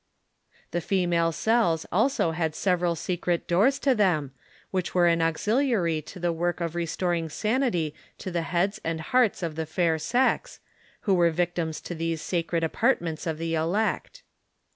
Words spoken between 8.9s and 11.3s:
hearts of the fair sex, who were